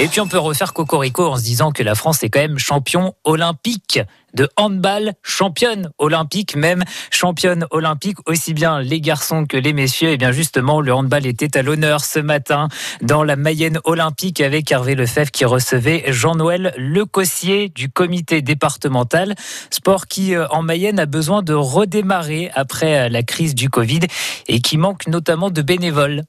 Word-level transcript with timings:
Et 0.00 0.08
puis 0.08 0.22
on 0.22 0.26
peut 0.26 0.38
refaire 0.38 0.72
Cocorico 0.72 1.26
en 1.26 1.36
se 1.36 1.42
disant 1.42 1.72
que 1.72 1.82
la 1.82 1.94
France 1.94 2.22
est 2.22 2.30
quand 2.30 2.40
même 2.40 2.58
champion 2.58 3.12
olympique 3.24 4.00
de 4.32 4.48
handball, 4.56 5.12
championne 5.22 5.90
olympique, 5.98 6.56
même 6.56 6.84
championne 7.10 7.66
olympique, 7.70 8.16
aussi 8.26 8.54
bien 8.54 8.80
les 8.80 9.02
garçons 9.02 9.44
que 9.44 9.58
les 9.58 9.74
messieurs. 9.74 10.08
Et 10.08 10.16
bien 10.16 10.32
justement, 10.32 10.80
le 10.80 10.94
handball 10.94 11.26
était 11.26 11.54
à 11.58 11.60
l'honneur 11.60 12.02
ce 12.02 12.18
matin 12.18 12.68
dans 13.02 13.24
la 13.24 13.36
Mayenne 13.36 13.78
olympique 13.84 14.40
avec 14.40 14.72
Hervé 14.72 14.94
Lefebvre 14.94 15.30
qui 15.30 15.44
recevait 15.44 16.04
Jean-Noël 16.06 16.72
Lecossier 16.78 17.68
du 17.68 17.90
comité 17.90 18.40
départemental. 18.40 19.34
Sport 19.68 20.06
qui, 20.06 20.34
euh, 20.34 20.48
en 20.48 20.62
Mayenne, 20.62 20.98
a 20.98 21.04
besoin 21.04 21.42
de 21.42 21.52
redémarrer 21.52 22.50
après 22.54 23.00
euh, 23.00 23.08
la 23.10 23.22
crise 23.22 23.54
du 23.54 23.68
Covid 23.68 24.00
et 24.48 24.62
qui 24.62 24.78
manque 24.78 25.08
notamment 25.08 25.50
de 25.50 25.60
bénévoles. 25.60 26.22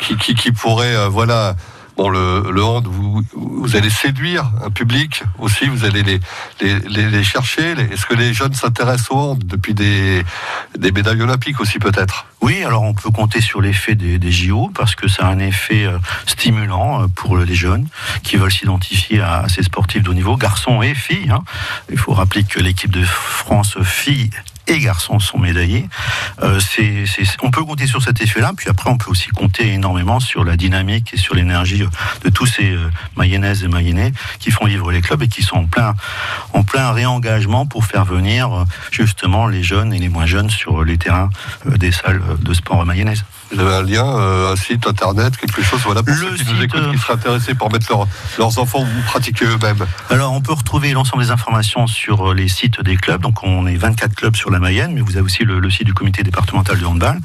Qui 0.00 0.50
pourrait, 0.50 0.96
euh, 0.96 1.08
voilà, 1.08 1.54
Bon, 1.98 2.10
le, 2.10 2.52
le 2.52 2.62
hand, 2.62 2.86
vous, 2.86 3.74
allez 3.74 3.90
séduire 3.90 4.52
un 4.64 4.70
public 4.70 5.24
aussi, 5.40 5.66
vous 5.66 5.84
allez 5.84 6.04
les, 6.04 6.20
les, 6.60 7.10
les, 7.10 7.24
chercher. 7.24 7.72
Est-ce 7.72 8.06
que 8.06 8.14
les 8.14 8.32
jeunes 8.32 8.54
s'intéressent 8.54 9.10
au 9.10 9.16
hand 9.16 9.42
depuis 9.44 9.74
des, 9.74 10.22
des 10.78 10.92
médailles 10.92 11.20
olympiques 11.20 11.60
aussi 11.60 11.80
peut-être? 11.80 12.26
Oui, 12.40 12.62
alors 12.62 12.82
on 12.82 12.94
peut 12.94 13.10
compter 13.10 13.40
sur 13.40 13.60
l'effet 13.60 13.96
des, 13.96 14.20
des, 14.20 14.30
JO 14.30 14.70
parce 14.72 14.94
que 14.94 15.08
ça 15.08 15.26
a 15.26 15.30
un 15.30 15.40
effet 15.40 15.86
euh, 15.86 15.98
stimulant 16.24 17.02
euh, 17.02 17.06
pour 17.08 17.36
les 17.36 17.54
jeunes 17.56 17.88
qui 18.22 18.36
veulent 18.36 18.52
s'identifier 18.52 19.20
à, 19.20 19.46
ces 19.48 19.64
sportifs 19.64 20.04
de 20.04 20.10
haut 20.10 20.14
niveau, 20.14 20.36
garçons 20.36 20.82
et 20.82 20.94
filles. 20.94 21.30
Hein. 21.30 21.42
Il 21.90 21.98
faut 21.98 22.12
rappeler 22.12 22.44
que 22.44 22.60
l'équipe 22.60 22.92
de 22.92 23.02
France 23.02 23.76
filles 23.82 24.30
et 24.68 24.78
garçons 24.78 25.18
sont 25.18 25.38
médaillés. 25.38 25.88
Euh, 26.42 26.60
on 27.42 27.50
peut 27.50 27.64
compter 27.64 27.86
sur 27.86 28.02
cet 28.02 28.20
effet-là, 28.20 28.52
puis 28.56 28.68
après 28.68 28.90
on 28.90 28.98
peut 28.98 29.10
aussi 29.10 29.28
compter 29.28 29.72
énormément 29.72 30.20
sur 30.20 30.44
la 30.44 30.56
dynamique 30.56 31.14
et 31.14 31.16
sur 31.16 31.34
l'énergie 31.34 31.84
de 32.24 32.30
tous 32.30 32.46
ces 32.46 32.72
euh, 32.72 32.90
mayonnaises 33.16 33.64
et 33.64 33.68
mayennais 33.68 34.12
qui 34.38 34.50
font 34.50 34.66
vivre 34.66 34.92
les 34.92 35.00
clubs 35.00 35.22
et 35.22 35.28
qui 35.28 35.42
sont 35.42 35.56
en 35.56 35.66
plein, 35.66 35.94
en 36.52 36.62
plein 36.62 36.92
réengagement 36.92 37.66
pour 37.66 37.84
faire 37.84 38.04
venir 38.04 38.52
euh, 38.52 38.64
justement 38.90 39.46
les 39.46 39.62
jeunes 39.62 39.92
et 39.92 39.98
les 39.98 40.08
moins 40.08 40.26
jeunes 40.26 40.50
sur 40.50 40.84
les 40.84 40.98
terrains 40.98 41.30
euh, 41.66 41.76
des 41.76 41.92
salles 41.92 42.22
de 42.40 42.54
sport 42.54 42.84
mayonnaises. 42.84 43.24
Vous 43.50 43.60
avez 43.60 43.74
un 43.74 43.82
lien, 43.82 44.06
euh, 44.06 44.52
un 44.52 44.56
site 44.56 44.86
internet, 44.86 45.36
quelque 45.36 45.62
chose 45.62 45.80
voilà, 45.84 46.02
pour 46.02 46.14
le 46.14 46.36
ceux 46.36 46.44
qui 46.44 46.52
nous 46.52 46.62
écoutent, 46.62 46.90
qui 46.92 46.98
seraient 46.98 47.14
intéressés 47.14 47.54
pour 47.54 47.72
mettre 47.72 47.86
leur, 47.88 48.06
leurs 48.38 48.58
enfants 48.58 48.82
ou 48.82 49.02
pratiquer 49.06 49.46
eux-mêmes 49.46 49.86
Alors, 50.10 50.32
on 50.32 50.40
peut 50.40 50.52
retrouver 50.52 50.92
l'ensemble 50.92 51.22
des 51.22 51.30
informations 51.30 51.86
sur 51.86 52.34
les 52.34 52.48
sites 52.48 52.82
des 52.82 52.96
clubs. 52.96 53.22
Donc, 53.22 53.42
on 53.42 53.66
est 53.66 53.76
24 53.76 54.14
clubs 54.14 54.36
sur 54.36 54.50
la 54.50 54.58
Mayenne, 54.58 54.92
mais 54.92 55.00
vous 55.00 55.16
avez 55.16 55.24
aussi 55.24 55.44
le, 55.44 55.60
le 55.60 55.70
site 55.70 55.84
du 55.84 55.94
comité 55.94 56.22
départemental 56.22 56.78
de 56.78 56.84
handball, 56.84 57.20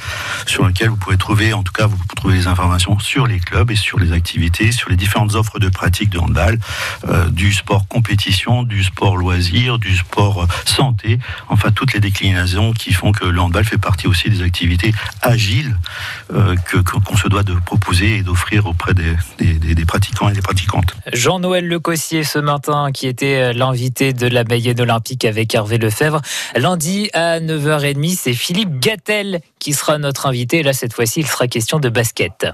sur 0.45 0.65
lequel 0.65 0.89
vous 0.89 0.95
pouvez 0.95 1.17
trouver, 1.17 1.53
en 1.53 1.63
tout 1.63 1.73
cas, 1.73 1.87
vous 1.87 1.97
pouvez 1.97 2.15
trouver 2.15 2.37
des 2.37 2.47
informations 2.47 2.99
sur 2.99 3.27
les 3.27 3.39
clubs 3.39 3.69
et 3.71 3.75
sur 3.75 3.99
les 3.99 4.13
activités, 4.13 4.71
sur 4.71 4.89
les 4.89 4.95
différentes 4.95 5.35
offres 5.35 5.59
de 5.59 5.67
pratique 5.69 6.09
de 6.09 6.19
handball, 6.19 6.57
euh, 7.09 7.29
du 7.29 7.51
sport 7.51 7.87
compétition, 7.87 8.63
du 8.63 8.83
sport 8.83 9.17
loisir, 9.17 9.77
du 9.77 9.97
sport 9.97 10.47
santé, 10.65 11.19
enfin, 11.49 11.71
toutes 11.71 11.93
les 11.93 11.99
déclinaisons 11.99 12.71
qui 12.71 12.93
font 12.93 13.11
que 13.11 13.25
le 13.25 13.41
handball 13.41 13.65
fait 13.65 13.77
partie 13.77 14.07
aussi 14.07 14.29
des 14.29 14.41
activités 14.41 14.93
agiles 15.21 15.75
euh, 16.33 16.55
qu'on 17.05 17.17
se 17.17 17.27
doit 17.27 17.43
de 17.43 17.53
proposer 17.65 18.17
et 18.17 18.23
d'offrir 18.23 18.65
auprès 18.65 18.93
des, 18.93 19.15
des, 19.57 19.85
pratiquants 19.85 20.29
et 20.29 20.33
des 20.33 20.41
pratiquantes. 20.41 20.95
Jean-Noël 21.11 21.67
Lecossier 21.67 22.23
ce 22.23 22.39
matin 22.39 22.91
qui 22.91 23.07
était 23.07 23.53
l'invité 23.53 24.13
de 24.13 24.27
la 24.27 24.43
Mayenne 24.43 24.79
Olympique 24.81 25.25
avec 25.25 25.53
Hervé 25.53 25.77
Lefebvre. 25.77 26.21
Lundi 26.55 27.09
à 27.13 27.39
9h30, 27.39 28.15
c'est 28.17 28.33
Philippe 28.33 28.79
Gattel 28.79 29.41
qui 29.59 29.73
sera 29.73 29.97
notre 29.97 30.25
invité. 30.25 30.63
Là, 30.63 30.73
cette 30.73 30.93
fois-ci, 30.93 31.21
il 31.21 31.27
sera 31.27 31.47
question 31.47 31.79
de 31.79 31.89
basket. 31.89 32.47